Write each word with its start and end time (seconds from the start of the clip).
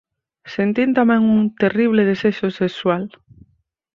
Sentín 0.53 0.89
tamén 0.99 1.21
un 1.35 1.41
terrible 1.61 2.01
desexo 2.09 2.47
sexual. 2.61 3.03